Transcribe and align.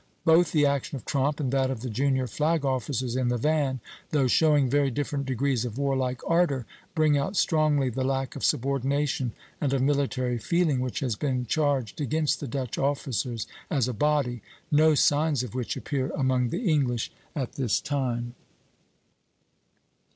Both 0.25 0.51
the 0.51 0.65
action 0.65 0.95
of 0.95 1.05
Tromp 1.05 1.39
and 1.39 1.51
that 1.51 1.69
of 1.69 1.81
the 1.81 1.89
junior 1.91 2.25
flag 2.25 2.65
officers 2.65 3.15
in 3.15 3.27
the 3.27 3.37
van, 3.37 3.81
though 4.09 4.25
showing 4.25 4.67
very 4.67 4.89
different 4.89 5.27
degrees 5.27 5.63
of 5.63 5.77
warlike 5.77 6.21
ardor, 6.27 6.65
bring 6.95 7.19
out 7.19 7.35
strongly 7.37 7.87
the 7.91 8.03
lack 8.03 8.35
of 8.35 8.43
subordination 8.43 9.33
and 9.61 9.71
of 9.73 9.81
military 9.83 10.39
feeling 10.39 10.79
which 10.79 11.01
has 11.01 11.15
been 11.15 11.45
charged 11.45 12.01
against 12.01 12.39
the 12.39 12.47
Dutch 12.47 12.79
officers 12.79 13.45
as 13.69 13.87
a 13.87 13.93
body; 13.93 14.41
no 14.71 14.95
signs 14.95 15.43
of 15.43 15.53
which 15.53 15.77
appear 15.77 16.09
among 16.15 16.49
the 16.49 16.67
English 16.67 17.11
at 17.35 17.51
this 17.51 17.79
time. 17.79 18.33